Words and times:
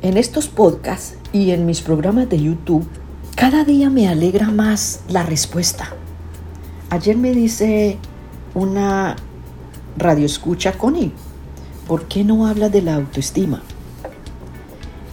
En 0.00 0.16
estos 0.16 0.46
podcasts 0.46 1.16
y 1.32 1.50
en 1.50 1.66
mis 1.66 1.80
programas 1.80 2.28
de 2.28 2.40
YouTube, 2.40 2.86
cada 3.34 3.64
día 3.64 3.90
me 3.90 4.08
alegra 4.08 4.50
más 4.50 5.00
la 5.08 5.24
respuesta. 5.24 5.88
Ayer 6.90 7.16
me 7.16 7.32
dice 7.32 7.98
una 8.54 9.16
radioescucha, 9.96 10.78
Connie, 10.78 11.10
¿por 11.88 12.06
qué 12.06 12.22
no 12.22 12.46
habla 12.46 12.68
de 12.68 12.82
la 12.82 12.94
autoestima? 12.94 13.62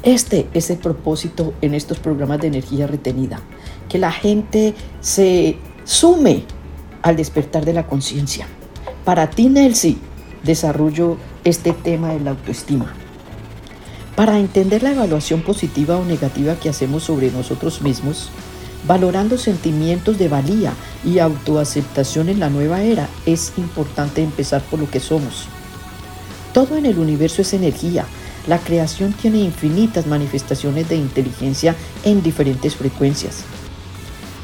Este 0.06 0.48
es 0.54 0.70
el 0.70 0.78
propósito 0.78 1.56
en 1.62 1.74
estos 1.74 1.98
programas 1.98 2.39
de 2.39 2.46
energía 2.48 2.86
retenida, 2.86 3.42
que 3.89 3.98
la 3.98 4.12
gente 4.12 4.75
se 5.02 5.57
sume 5.84 6.43
al 7.02 7.16
despertar 7.16 7.66
de 7.66 7.74
la 7.74 7.88
conciencia. 7.88 8.48
Para 9.04 9.32
ti, 9.32 9.50
Nelsie, 9.50 9.98
desarrollo 10.43 11.18
este 11.43 11.74
tema 11.74 12.10
de 12.10 12.20
la 12.20 12.32
autoestima. 12.32 12.93
Para 14.15 14.38
entender 14.38 14.84
la 14.84 14.92
evaluación 14.92 15.42
positiva 15.42 15.98
o 15.98 16.06
negativa 16.06 16.54
que 16.54 16.70
hacemos 16.70 17.01
sobre 17.01 17.32
nosotros 17.32 17.82
mismos, 17.82 18.29
valorando 18.87 19.40
sentimientos 19.40 20.20
de 20.20 20.28
valía 20.28 20.74
y 21.04 21.18
autoaceptación 21.18 22.29
en 22.29 22.40
la 22.40 22.51
nueva 22.51 22.84
era, 22.84 23.10
es 23.26 23.54
importante 23.57 24.21
empezar 24.21 24.62
por 24.62 24.79
lo 24.79 24.87
que 24.87 25.00
somos. 25.00 25.48
Todo 26.54 26.78
en 26.78 26.86
el 26.86 27.00
universo 27.00 27.42
es 27.42 27.54
energía. 27.54 28.06
La 28.48 28.60
creación 28.60 29.14
tiene 29.14 29.40
infinitas 29.40 30.06
manifestaciones 30.06 30.88
de 30.88 30.98
inteligencia 30.98 31.76
en 32.04 32.22
diferentes 32.22 32.76
frecuencias. 32.76 33.44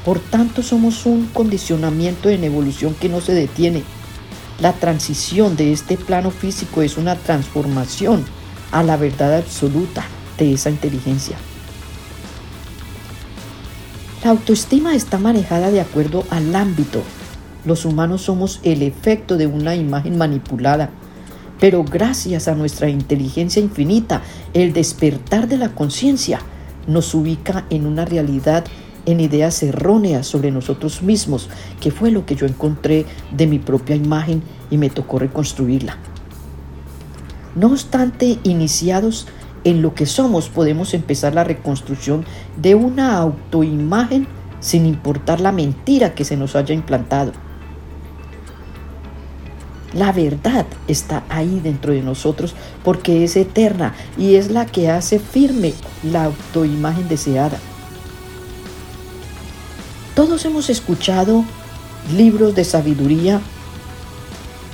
Por 0.04 0.20
tanto, 0.20 0.64
somos 0.64 1.06
un 1.06 1.28
condicionamiento 1.28 2.30
en 2.30 2.44
evolución 2.44 2.96
que 2.96 3.10
no 3.10 3.22
se 3.22 3.34
detiene. 3.34 3.84
La 4.60 4.74
transición 4.74 5.56
de 5.56 5.72
este 5.74 5.98
plano 5.98 6.32
físico 6.32 6.82
es 6.82 6.98
una 6.98 7.16
transformación 7.16 8.26
a 8.72 8.82
la 8.82 8.98
verdad 8.98 9.38
absoluta 9.38 10.04
de 10.38 10.54
esa 10.54 10.72
inteligencia. 10.72 11.38
La 14.24 14.32
autoestima 14.32 14.96
está 14.96 15.18
manejada 15.18 15.72
de 15.72 15.82
acuerdo 15.82 16.26
al 16.30 16.56
ámbito. 16.56 17.02
Los 17.66 17.86
humanos 17.86 18.24
somos 18.24 18.60
el 18.64 18.82
efecto 18.82 19.38
de 19.38 19.48
una 19.48 19.76
imagen 19.76 20.18
manipulada, 20.18 20.90
pero 21.62 21.84
gracias 21.84 22.48
a 22.48 22.56
nuestra 22.56 22.90
inteligencia 22.90 23.62
infinita, 23.62 24.24
el 24.56 24.74
despertar 24.74 25.48
de 25.48 25.58
la 25.58 25.76
conciencia 25.76 26.42
nos 26.88 27.14
ubica 27.14 27.68
en 27.70 27.86
una 27.86 28.04
realidad 28.04 28.66
en 29.06 29.20
ideas 29.20 29.62
erróneas 29.62 30.26
sobre 30.26 30.50
nosotros 30.50 31.04
mismos, 31.04 31.50
que 31.80 31.92
fue 31.92 32.10
lo 32.10 32.26
que 32.26 32.36
yo 32.36 32.48
encontré 32.48 33.06
de 33.38 33.46
mi 33.46 33.60
propia 33.60 33.96
imagen 33.96 34.42
y 34.72 34.78
me 34.78 34.90
tocó 34.90 35.20
reconstruirla. 35.20 35.98
No 37.56 37.68
obstante, 37.68 38.40
iniciados 38.42 39.28
en 39.64 39.84
lo 39.84 39.94
que 39.94 40.08
somos, 40.08 40.50
podemos 40.50 40.96
empezar 40.96 41.36
la 41.36 41.44
reconstrucción 41.44 42.26
de 42.60 42.74
una 42.74 43.18
autoimagen 43.18 44.26
sin 44.62 44.88
importar 44.88 45.40
la 45.40 45.52
mentira 45.52 46.16
que 46.16 46.26
se 46.26 46.38
nos 46.38 46.56
haya 46.56 46.74
implantado. 46.74 47.34
La 49.94 50.12
verdad 50.14 50.66
está 50.88 51.24
ahí 51.28 51.60
dentro 51.62 51.94
de 51.94 52.02
nosotros 52.02 52.54
porque 52.84 53.24
es 53.24 53.36
eterna 53.36 53.94
y 54.18 54.36
es 54.36 54.50
la 54.50 54.66
que 54.66 54.90
hace 54.90 55.20
firme 55.20 55.74
la 56.04 56.26
autoimagen 56.26 57.10
deseada. 57.10 57.60
Todos 60.16 60.46
hemos 60.46 60.70
escuchado 60.70 61.44
libros 62.16 62.56
de 62.56 62.64
sabiduría 62.64 63.42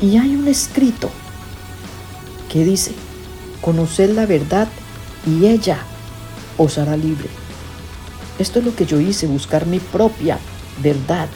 y 0.01 0.17
hay 0.17 0.35
un 0.35 0.47
escrito 0.47 1.09
que 2.51 2.63
dice, 2.63 2.91
conoced 3.61 4.11
la 4.11 4.25
verdad 4.25 4.67
y 5.25 5.47
ella 5.47 5.79
os 6.57 6.77
hará 6.77 6.95
libre. 6.95 7.29
Esto 8.37 8.59
es 8.59 8.65
lo 8.65 8.75
que 8.75 8.85
yo 8.85 8.99
hice, 8.99 9.25
buscar 9.25 9.65
mi 9.65 9.79
propia 9.79 10.37
verdad. 10.81 11.27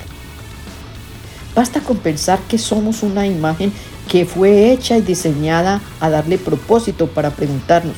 Basta 1.55 1.81
con 1.81 1.97
pensar 1.97 2.39
que 2.47 2.57
somos 2.57 3.03
una 3.03 3.27
imagen 3.27 3.73
que 4.07 4.25
fue 4.25 4.71
hecha 4.71 4.97
y 4.97 5.01
diseñada 5.01 5.81
a 5.99 6.09
darle 6.09 6.37
propósito 6.37 7.07
para 7.07 7.31
preguntarnos, 7.31 7.95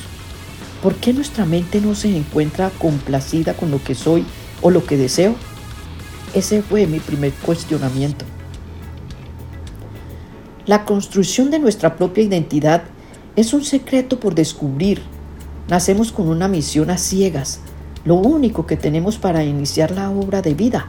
¿por 0.81 0.95
qué 0.95 1.13
nuestra 1.13 1.45
mente 1.45 1.79
no 1.79 1.93
se 1.93 2.15
encuentra 2.15 2.71
complacida 2.79 3.53
con 3.53 3.69
lo 3.69 3.83
que 3.83 3.93
soy 3.95 4.25
o 4.61 4.71
lo 4.71 4.83
que 4.85 4.97
deseo? 4.97 5.35
Ese 6.33 6.63
fue 6.63 6.87
mi 6.87 6.99
primer 6.99 7.31
cuestionamiento. 7.33 8.25
La 10.65 10.85
construcción 10.85 11.51
de 11.51 11.59
nuestra 11.59 11.95
propia 11.95 12.23
identidad 12.23 12.83
es 13.35 13.53
un 13.53 13.63
secreto 13.63 14.19
por 14.19 14.33
descubrir. 14.33 15.01
Nacemos 15.67 16.11
con 16.11 16.27
una 16.27 16.47
misión 16.47 16.89
a 16.89 16.97
ciegas. 16.97 17.59
Lo 18.05 18.15
único 18.15 18.65
que 18.65 18.77
tenemos 18.77 19.17
para 19.17 19.43
iniciar 19.43 19.91
la 19.91 20.09
obra 20.09 20.41
de 20.41 20.53
vida 20.53 20.87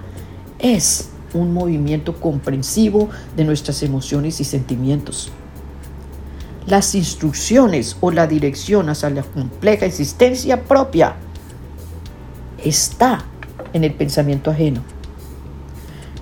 es 0.59 1.11
un 1.35 1.53
movimiento 1.53 2.15
comprensivo 2.15 3.11
de 3.37 3.45
nuestras 3.45 3.83
emociones 3.83 4.41
y 4.41 4.45
sentimientos. 4.45 5.31
Las 6.67 6.95
instrucciones 6.95 7.97
o 8.01 8.11
la 8.11 8.27
dirección 8.27 8.89
hacia 8.89 9.11
la 9.11 9.23
compleja 9.23 9.85
existencia 9.85 10.65
propia 10.65 11.17
está 12.65 13.25
en 13.75 13.85
el 13.85 13.93
pensamiento 13.93 14.51
ajeno. 14.51 14.83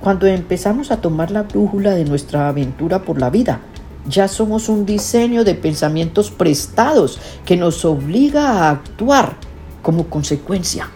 Cuando 0.01 0.27
empezamos 0.27 0.91
a 0.91 1.01
tomar 1.01 1.31
la 1.31 1.45
brújula 1.45 1.93
de 1.93 2.05
nuestra 2.05 2.49
aventura 2.49 3.03
por 3.05 3.21
la 3.21 3.31
vida, 3.31 3.61
ya 4.09 4.27
somos 4.27 4.69
un 4.69 4.85
diseño 4.85 5.45
de 5.45 5.55
pensamientos 5.55 6.33
prestados 6.33 7.21
que 7.45 7.57
nos 7.57 7.85
obliga 7.85 8.51
a 8.51 8.71
actuar 8.71 9.37
como 9.81 10.09
consecuencia. 10.09 10.89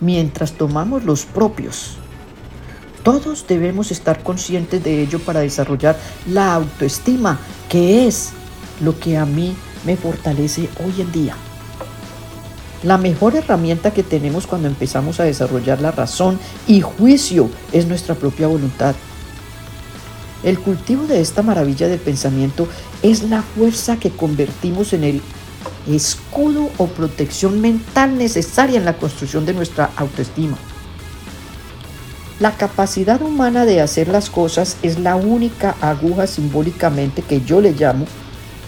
Mientras 0.00 0.52
tomamos 0.52 1.04
los 1.04 1.24
propios, 1.24 1.98
todos 3.04 3.46
debemos 3.46 3.92
estar 3.92 4.22
conscientes 4.22 4.82
de 4.82 5.02
ello 5.02 5.20
para 5.20 5.40
desarrollar 5.40 5.96
la 6.26 6.54
autoestima, 6.54 7.38
que 7.68 8.08
es 8.08 8.30
lo 8.80 8.98
que 8.98 9.16
a 9.16 9.26
mí 9.26 9.54
me 9.84 9.96
fortalece 9.96 10.68
hoy 10.84 11.02
en 11.02 11.12
día. 11.12 11.36
La 12.82 12.98
mejor 12.98 13.36
herramienta 13.36 13.92
que 13.92 14.02
tenemos 14.02 14.46
cuando 14.46 14.68
empezamos 14.68 15.20
a 15.20 15.24
desarrollar 15.24 15.80
la 15.80 15.90
razón 15.90 16.38
y 16.66 16.80
juicio 16.80 17.48
es 17.72 17.86
nuestra 17.86 18.14
propia 18.14 18.46
voluntad. 18.46 18.94
El 20.42 20.58
cultivo 20.58 21.06
de 21.06 21.20
esta 21.20 21.42
maravilla 21.42 21.88
del 21.88 22.00
pensamiento 22.00 22.68
es 23.02 23.22
la 23.22 23.42
fuerza 23.42 23.98
que 23.98 24.10
convertimos 24.10 24.92
en 24.92 25.04
el 25.04 25.22
escudo 25.86 26.70
o 26.78 26.86
protección 26.86 27.60
mental 27.60 28.18
necesaria 28.18 28.78
en 28.78 28.84
la 28.84 28.96
construcción 28.96 29.46
de 29.46 29.54
nuestra 29.54 29.90
autoestima. 29.96 30.58
La 32.40 32.56
capacidad 32.56 33.22
humana 33.22 33.64
de 33.64 33.80
hacer 33.80 34.08
las 34.08 34.28
cosas 34.28 34.76
es 34.82 34.98
la 34.98 35.14
única 35.14 35.76
aguja 35.80 36.26
simbólicamente 36.26 37.22
que 37.22 37.40
yo 37.42 37.60
le 37.60 37.72
llamo 37.72 38.06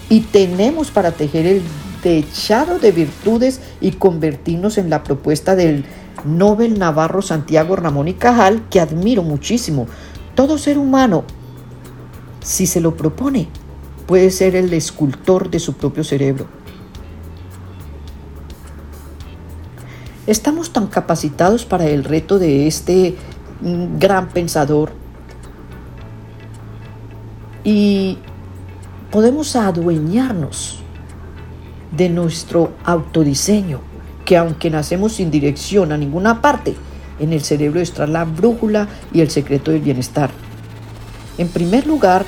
y 0.09 0.21
tenemos 0.21 0.89
para 0.89 1.11
tejer 1.11 1.45
el 1.45 1.61
techado 2.01 2.79
de 2.79 2.91
virtudes 2.93 3.59
y 3.81 3.91
convertirnos 3.91 4.77
en 4.77 4.89
la 4.89 5.03
propuesta 5.03 5.55
del 5.55 5.83
Nobel 6.23 6.79
Navarro 6.79 7.21
Santiago 7.21 7.75
Ramón 7.75 8.07
y 8.07 8.13
Cajal, 8.13 8.63
que 8.69 8.79
admiro 8.79 9.21
muchísimo. 9.21 9.87
Todo 10.33 10.57
ser 10.57 10.77
humano 10.77 11.25
si 12.47 12.65
se 12.65 12.79
lo 12.79 12.95
propone, 12.95 13.49
puede 14.05 14.31
ser 14.31 14.55
el 14.55 14.71
escultor 14.73 15.51
de 15.51 15.59
su 15.59 15.73
propio 15.73 16.05
cerebro. 16.05 16.47
Estamos 20.27 20.71
tan 20.71 20.87
capacitados 20.87 21.65
para 21.65 21.87
el 21.87 22.05
reto 22.05 22.39
de 22.39 22.67
este 22.67 23.17
gran 23.61 24.29
pensador 24.29 24.91
y 27.63 28.17
podemos 29.11 29.55
adueñarnos 29.55 30.79
de 31.91 32.09
nuestro 32.09 32.71
autodiseño, 32.83 33.79
que 34.25 34.37
aunque 34.37 34.69
nacemos 34.69 35.13
sin 35.13 35.31
dirección 35.31 35.91
a 35.91 35.97
ninguna 35.97 36.41
parte, 36.41 36.75
en 37.19 37.33
el 37.33 37.41
cerebro 37.41 37.79
está 37.79 38.05
la 38.07 38.25
brújula 38.25 38.87
y 39.11 39.21
el 39.21 39.29
secreto 39.29 39.71
del 39.71 39.81
bienestar. 39.81 40.29
En 41.37 41.49
primer 41.49 41.87
lugar, 41.87 42.25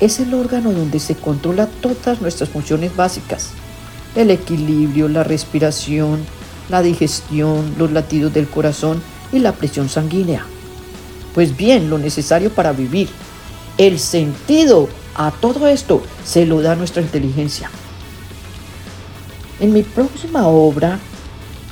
es 0.00 0.20
el 0.20 0.32
órgano 0.32 0.72
donde 0.72 1.00
se 1.00 1.16
controla 1.16 1.66
todas 1.66 2.20
nuestras 2.20 2.48
funciones 2.48 2.94
básicas. 2.94 3.50
El 4.14 4.30
equilibrio, 4.30 5.08
la 5.08 5.24
respiración, 5.24 6.20
la 6.68 6.82
digestión, 6.82 7.74
los 7.78 7.92
latidos 7.92 8.32
del 8.32 8.48
corazón 8.48 9.02
y 9.32 9.40
la 9.40 9.52
presión 9.52 9.88
sanguínea. 9.88 10.46
Pues 11.38 11.56
bien, 11.56 11.88
lo 11.88 11.98
necesario 11.98 12.50
para 12.50 12.72
vivir. 12.72 13.08
El 13.76 14.00
sentido 14.00 14.88
a 15.14 15.30
todo 15.30 15.68
esto 15.68 16.02
se 16.24 16.46
lo 16.46 16.62
da 16.62 16.74
nuestra 16.74 17.00
inteligencia. 17.00 17.70
En 19.60 19.72
mi 19.72 19.84
próxima 19.84 20.48
obra 20.48 20.98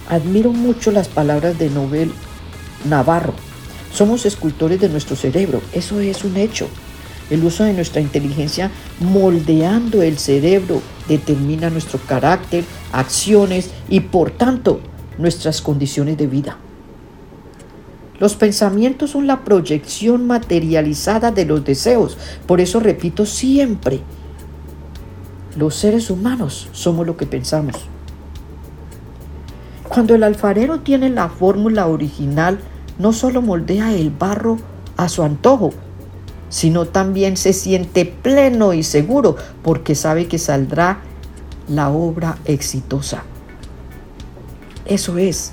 admiro 0.09 0.53
mucho 0.53 0.93
las 0.93 1.09
palabras 1.09 1.59
de 1.59 1.69
Nobel 1.69 2.13
Navarro. 2.89 3.35
Somos 3.93 4.25
escultores 4.25 4.79
de 4.79 4.89
nuestro 4.89 5.17
cerebro, 5.17 5.61
eso 5.73 5.99
es 5.99 6.23
un 6.23 6.37
hecho. 6.37 6.69
El 7.29 7.43
uso 7.43 7.65
de 7.65 7.73
nuestra 7.73 8.01
inteligencia 8.01 8.71
moldeando 9.01 10.01
el 10.01 10.17
cerebro 10.19 10.81
determina 11.09 11.71
nuestro 11.71 11.99
carácter, 11.99 12.63
acciones 12.93 13.71
y 13.89 13.99
por 13.99 14.31
tanto 14.31 14.79
nuestras 15.19 15.61
condiciones 15.61 16.17
de 16.19 16.29
vida. 16.29 16.57
Los 18.19 18.35
pensamientos 18.35 19.11
son 19.11 19.27
la 19.27 19.45
proyección 19.45 20.27
materializada 20.27 21.31
de 21.31 21.45
los 21.45 21.65
deseos. 21.65 22.17
Por 22.47 22.61
eso 22.61 22.81
repito 22.81 23.27
siempre, 23.27 24.01
los 25.57 25.75
seres 25.75 26.11
humanos 26.11 26.69
somos 26.73 27.07
lo 27.07 27.17
que 27.17 27.27
pensamos. 27.27 27.77
Cuando 29.89 30.15
el 30.15 30.23
alfarero 30.23 30.81
tiene 30.81 31.11
la 31.11 31.29
fórmula 31.29 31.87
original, 31.87 32.59
no 32.99 33.13
solo 33.13 33.43
moldea 33.43 33.95
el 33.95 34.11
barro 34.11 34.59
a 34.97 35.09
su 35.09 35.23
antojo, 35.23 35.73
sino 36.49 36.87
también 36.87 37.37
se 37.37 37.53
siente 37.53 38.05
pleno 38.05 38.73
y 38.73 38.83
seguro 38.83 39.37
porque 39.63 39.95
sabe 39.95 40.27
que 40.27 40.39
saldrá 40.39 41.01
la 41.69 41.91
obra 41.91 42.39
exitosa. 42.45 43.25
Eso 44.85 45.19
es 45.19 45.53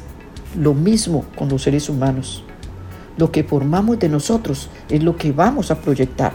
lo 0.57 0.73
mismo 0.73 1.25
con 1.35 1.49
los 1.49 1.63
seres 1.63 1.89
humanos. 1.89 2.42
Lo 3.17 3.31
que 3.31 3.43
formamos 3.43 3.99
de 3.99 4.09
nosotros 4.09 4.69
es 4.89 5.03
lo 5.03 5.17
que 5.17 5.31
vamos 5.31 5.71
a 5.71 5.79
proyectar. 5.79 6.33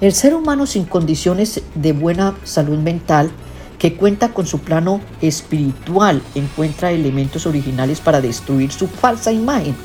El 0.00 0.12
ser 0.12 0.34
humano 0.34 0.66
sin 0.66 0.84
condiciones 0.84 1.62
de 1.74 1.92
buena 1.92 2.34
salud 2.44 2.78
mental, 2.78 3.30
que 3.78 3.94
cuenta 3.94 4.32
con 4.32 4.46
su 4.46 4.60
plano 4.60 5.00
espiritual, 5.20 6.22
encuentra 6.34 6.92
elementos 6.92 7.46
originales 7.46 8.00
para 8.00 8.20
destruir 8.20 8.72
su 8.72 8.88
falsa 8.88 9.32
imagen, 9.32 9.76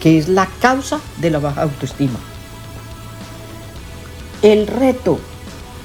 que 0.00 0.18
es 0.18 0.28
la 0.28 0.46
causa 0.60 1.00
de 1.20 1.30
la 1.30 1.38
baja 1.38 1.62
autoestima. 1.62 2.18
El 4.42 4.66
reto 4.66 5.18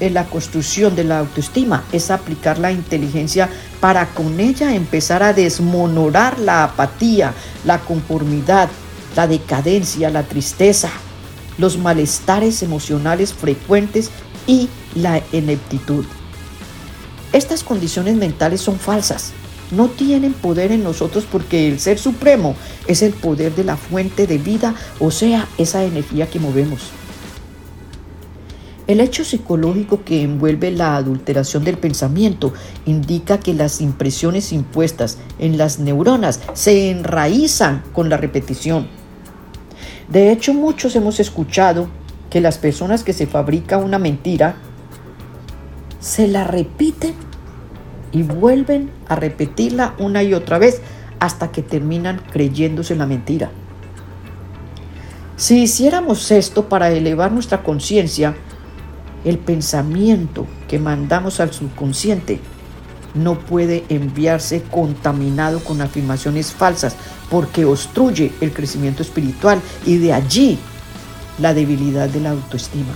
en 0.02 0.14
la 0.14 0.24
construcción 0.24 0.96
de 0.96 1.04
la 1.04 1.20
autoestima 1.20 1.84
es 1.92 2.10
aplicar 2.10 2.58
la 2.58 2.72
inteligencia 2.72 3.48
para 3.80 4.06
con 4.06 4.40
ella 4.40 4.74
empezar 4.74 5.22
a 5.22 5.32
desmonorar 5.32 6.40
la 6.40 6.64
apatía, 6.64 7.32
la 7.64 7.78
conformidad, 7.78 8.68
la 9.14 9.28
decadencia, 9.28 10.10
la 10.10 10.24
tristeza, 10.24 10.90
los 11.56 11.78
malestares 11.78 12.64
emocionales 12.64 13.32
frecuentes 13.32 14.10
y 14.48 14.68
la 14.96 15.22
ineptitud. 15.30 16.04
Estas 17.32 17.62
condiciones 17.62 18.16
mentales 18.16 18.60
son 18.60 18.80
falsas, 18.80 19.32
no 19.70 19.88
tienen 19.88 20.32
poder 20.32 20.72
en 20.72 20.82
nosotros 20.82 21.24
porque 21.30 21.68
el 21.68 21.78
Ser 21.78 22.00
Supremo 22.00 22.56
es 22.88 23.02
el 23.02 23.12
poder 23.12 23.54
de 23.54 23.62
la 23.62 23.76
fuente 23.76 24.26
de 24.26 24.38
vida, 24.38 24.74
o 24.98 25.12
sea, 25.12 25.46
esa 25.58 25.84
energía 25.84 26.28
que 26.28 26.40
movemos. 26.40 26.90
El 28.92 29.00
hecho 29.00 29.24
psicológico 29.24 30.04
que 30.04 30.20
envuelve 30.20 30.70
la 30.70 30.96
adulteración 30.96 31.64
del 31.64 31.78
pensamiento 31.78 32.52
indica 32.84 33.40
que 33.40 33.54
las 33.54 33.80
impresiones 33.80 34.52
impuestas 34.52 35.16
en 35.38 35.56
las 35.56 35.78
neuronas 35.78 36.40
se 36.52 36.90
enraizan 36.90 37.84
con 37.94 38.10
la 38.10 38.18
repetición. 38.18 38.88
De 40.10 40.30
hecho, 40.30 40.52
muchos 40.52 40.94
hemos 40.94 41.20
escuchado 41.20 41.88
que 42.28 42.42
las 42.42 42.58
personas 42.58 43.02
que 43.02 43.14
se 43.14 43.26
fabrica 43.26 43.78
una 43.78 43.98
mentira 43.98 44.56
se 45.98 46.28
la 46.28 46.44
repiten 46.44 47.14
y 48.12 48.24
vuelven 48.24 48.90
a 49.08 49.16
repetirla 49.16 49.94
una 49.98 50.22
y 50.22 50.34
otra 50.34 50.58
vez 50.58 50.82
hasta 51.18 51.50
que 51.50 51.62
terminan 51.62 52.20
creyéndose 52.30 52.94
la 52.94 53.06
mentira. 53.06 53.50
Si 55.38 55.62
hiciéramos 55.62 56.30
esto 56.30 56.68
para 56.68 56.90
elevar 56.90 57.32
nuestra 57.32 57.62
conciencia, 57.62 58.36
el 59.24 59.38
pensamiento 59.38 60.46
que 60.68 60.78
mandamos 60.78 61.40
al 61.40 61.52
subconsciente 61.52 62.40
no 63.14 63.38
puede 63.38 63.84
enviarse 63.88 64.62
contaminado 64.62 65.60
con 65.60 65.80
afirmaciones 65.80 66.52
falsas 66.52 66.96
porque 67.30 67.64
obstruye 67.64 68.32
el 68.40 68.52
crecimiento 68.52 69.02
espiritual 69.02 69.60
y 69.86 69.98
de 69.98 70.12
allí 70.12 70.58
la 71.38 71.54
debilidad 71.54 72.08
de 72.08 72.20
la 72.20 72.30
autoestima. 72.30 72.92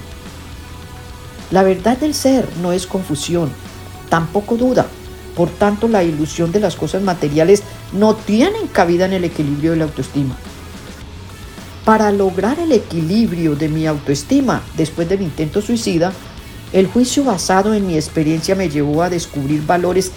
La 1.50 1.62
verdad 1.62 1.96
del 1.96 2.14
ser 2.14 2.48
no 2.60 2.72
es 2.72 2.86
confusión, 2.86 3.50
tampoco 4.08 4.56
duda. 4.56 4.86
Por 5.36 5.50
tanto, 5.50 5.86
la 5.86 6.02
ilusión 6.02 6.50
de 6.50 6.60
las 6.60 6.76
cosas 6.76 7.02
materiales 7.02 7.62
no 7.92 8.14
tienen 8.14 8.66
cabida 8.68 9.04
en 9.04 9.12
el 9.12 9.24
equilibrio 9.24 9.72
de 9.72 9.76
la 9.76 9.84
autoestima. 9.84 10.34
Para 11.86 12.10
lograr 12.10 12.58
el 12.58 12.72
equilibrio 12.72 13.54
de 13.54 13.68
mi 13.68 13.86
autoestima 13.86 14.60
después 14.76 15.08
del 15.08 15.22
intento 15.22 15.62
suicida, 15.62 16.12
el 16.72 16.88
juicio 16.88 17.22
basado 17.22 17.74
en 17.74 17.86
mi 17.86 17.94
experiencia 17.94 18.56
me 18.56 18.68
llevó 18.68 19.04
a 19.04 19.08
descubrir 19.08 19.64
valores 19.64 20.10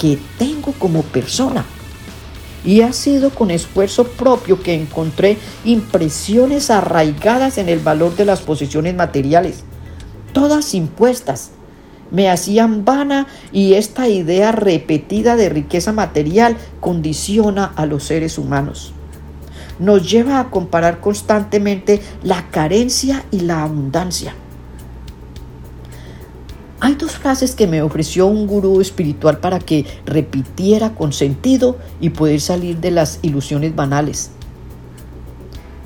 que 0.00 0.18
tengo 0.38 0.72
como 0.72 1.02
persona. 1.02 1.66
Y 2.64 2.80
ha 2.80 2.94
sido 2.94 3.28
con 3.28 3.50
esfuerzo 3.50 4.04
propio 4.04 4.62
que 4.62 4.72
encontré 4.72 5.36
impresiones 5.66 6.70
arraigadas 6.70 7.58
en 7.58 7.68
el 7.68 7.80
valor 7.80 8.16
de 8.16 8.24
las 8.24 8.40
posesiones 8.40 8.94
materiales, 8.94 9.64
todas 10.32 10.72
impuestas. 10.72 11.50
Me 12.12 12.30
hacían 12.30 12.86
vana 12.86 13.26
y 13.52 13.74
esta 13.74 14.08
idea 14.08 14.52
repetida 14.52 15.36
de 15.36 15.50
riqueza 15.50 15.92
material 15.92 16.56
condiciona 16.80 17.66
a 17.76 17.84
los 17.84 18.04
seres 18.04 18.38
humanos 18.38 18.94
nos 19.78 20.10
lleva 20.10 20.40
a 20.40 20.50
comparar 20.50 21.00
constantemente 21.00 22.00
la 22.22 22.48
carencia 22.50 23.24
y 23.30 23.40
la 23.40 23.62
abundancia. 23.62 24.34
Hay 26.80 26.96
dos 26.96 27.12
frases 27.12 27.54
que 27.54 27.66
me 27.66 27.80
ofreció 27.80 28.26
un 28.26 28.46
gurú 28.46 28.82
espiritual 28.82 29.38
para 29.38 29.58
que 29.58 29.86
repitiera 30.04 30.94
con 30.94 31.14
sentido 31.14 31.78
y 31.98 32.10
poder 32.10 32.42
salir 32.42 32.78
de 32.78 32.90
las 32.90 33.20
ilusiones 33.22 33.74
banales. 33.74 34.30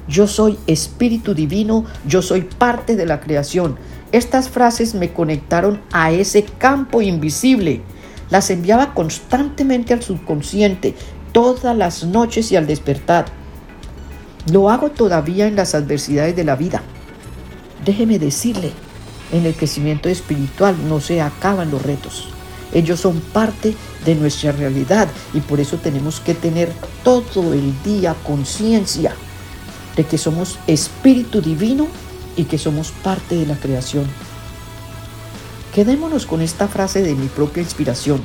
Yo 0.08 0.26
soy 0.26 0.58
espíritu 0.66 1.34
divino, 1.34 1.84
yo 2.04 2.20
soy 2.20 2.40
parte 2.40 2.96
de 2.96 3.06
la 3.06 3.20
creación. 3.20 3.76
Estas 4.10 4.48
frases 4.48 4.94
me 4.94 5.12
conectaron 5.12 5.80
a 5.92 6.10
ese 6.10 6.42
campo 6.42 7.00
invisible. 7.00 7.82
Las 8.30 8.50
enviaba 8.50 8.92
constantemente 8.92 9.92
al 9.92 10.02
subconsciente, 10.02 10.96
todas 11.30 11.76
las 11.76 12.02
noches 12.04 12.50
y 12.50 12.56
al 12.56 12.66
despertar. 12.66 13.26
Lo 14.50 14.70
hago 14.70 14.90
todavía 14.90 15.46
en 15.46 15.56
las 15.56 15.74
adversidades 15.74 16.34
de 16.34 16.44
la 16.44 16.56
vida. 16.56 16.82
Déjeme 17.84 18.18
decirle, 18.18 18.72
en 19.32 19.44
el 19.44 19.54
crecimiento 19.54 20.08
espiritual 20.08 20.76
no 20.88 21.00
se 21.00 21.20
acaban 21.20 21.70
los 21.70 21.82
retos. 21.82 22.28
Ellos 22.72 23.00
son 23.00 23.20
parte 23.20 23.74
de 24.04 24.14
nuestra 24.14 24.52
realidad 24.52 25.08
y 25.34 25.40
por 25.40 25.60
eso 25.60 25.76
tenemos 25.76 26.20
que 26.20 26.34
tener 26.34 26.72
todo 27.02 27.52
el 27.52 27.72
día 27.82 28.14
conciencia 28.26 29.14
de 29.96 30.04
que 30.04 30.18
somos 30.18 30.58
espíritu 30.66 31.40
divino 31.40 31.86
y 32.36 32.44
que 32.44 32.58
somos 32.58 32.90
parte 32.90 33.36
de 33.36 33.46
la 33.46 33.56
creación. 33.56 34.04
Quedémonos 35.74 36.24
con 36.24 36.40
esta 36.40 36.68
frase 36.68 37.02
de 37.02 37.14
mi 37.14 37.26
propia 37.26 37.62
inspiración. 37.62 38.22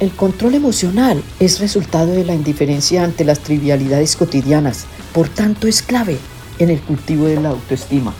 El 0.00 0.10
control 0.10 0.54
emocional 0.54 1.22
es 1.38 1.60
resultado 1.60 2.12
de 2.12 2.24
la 2.24 2.34
indiferencia 2.34 3.04
ante 3.04 3.24
las 3.24 3.40
trivialidades 3.40 4.16
cotidianas, 4.16 4.86
por 5.12 5.28
tanto 5.28 5.68
es 5.68 5.82
clave 5.82 6.18
en 6.58 6.70
el 6.70 6.80
cultivo 6.80 7.26
de 7.26 7.40
la 7.40 7.50
autoestima. 7.50 8.12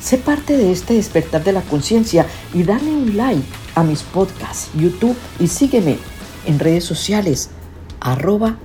Sé 0.00 0.16
parte 0.18 0.56
de 0.56 0.72
este 0.72 0.94
despertar 0.94 1.44
de 1.44 1.52
la 1.52 1.62
conciencia 1.62 2.26
y 2.54 2.62
dale 2.62 2.90
un 2.90 3.16
like 3.16 3.42
a 3.74 3.82
mis 3.82 4.02
podcasts, 4.02 4.70
YouTube 4.74 5.16
y 5.38 5.48
sígueme 5.48 5.98
en 6.46 6.58
redes 6.58 6.84
sociales 6.84 7.50
arroba. 8.00 8.56